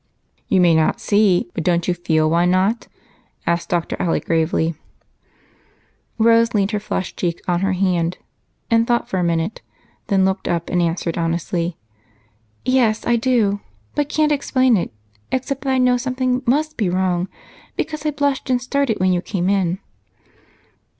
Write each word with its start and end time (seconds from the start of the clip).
"You 0.47 0.59
may 0.61 0.73
not 0.73 0.99
see, 0.99 1.51
but 1.53 1.63
don't 1.63 1.87
you 1.87 1.93
feel 1.93 2.27
why 2.27 2.45
not?" 2.45 2.87
asked 3.45 3.69
Dr. 3.69 3.95
Alec 3.99 4.25
gravely. 4.25 4.73
Rose 6.17 6.55
leaned 6.55 6.71
her 6.71 6.79
flushed 6.79 7.17
cheek 7.17 7.39
on 7.47 7.59
her 7.61 7.73
hand 7.73 8.17
and 8.71 8.87
thought 8.87 9.13
a 9.13 9.21
minute, 9.21 9.61
then 10.07 10.25
looked 10.25 10.47
up 10.47 10.71
and 10.71 10.81
answered 10.81 11.19
honestly, 11.19 11.77
"Yes, 12.65 13.05
I 13.05 13.15
do, 13.15 13.61
but 13.93 14.09
can't 14.09 14.31
explain 14.31 14.75
it, 14.75 14.91
except 15.31 15.61
that 15.65 15.69
I 15.73 15.77
know 15.77 15.97
something 15.97 16.41
must 16.47 16.77
be 16.77 16.89
wrong, 16.89 17.27
because 17.75 18.03
I 18.03 18.09
blushed 18.09 18.49
and 18.49 18.59
started 18.59 18.99
when 18.99 19.13
you 19.13 19.21
came 19.21 19.49
in." 19.49 19.77